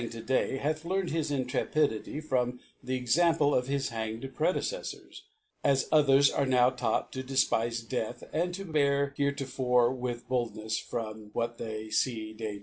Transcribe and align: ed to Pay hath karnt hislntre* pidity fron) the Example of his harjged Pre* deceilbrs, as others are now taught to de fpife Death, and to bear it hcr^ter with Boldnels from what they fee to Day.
ed 0.01 0.09
to 0.11 0.19
Pay 0.19 0.57
hath 0.57 0.81
karnt 0.81 1.11
hislntre* 1.11 1.71
pidity 1.71 2.19
fron) 2.19 2.59
the 2.83 2.95
Example 2.95 3.53
of 3.53 3.67
his 3.67 3.89
harjged 3.89 4.33
Pre* 4.33 4.47
deceilbrs, 4.47 5.21
as 5.63 5.87
others 5.91 6.31
are 6.31 6.47
now 6.47 6.71
taught 6.71 7.11
to 7.11 7.21
de 7.21 7.35
fpife 7.35 7.87
Death, 7.87 8.23
and 8.33 8.51
to 8.55 8.65
bear 8.65 9.13
it 9.15 9.15
hcr^ter 9.17 9.95
with 9.95 10.27
Boldnels 10.27 10.81
from 10.81 11.29
what 11.33 11.59
they 11.59 11.91
fee 11.91 12.33
to 12.33 12.37
Day. 12.39 12.59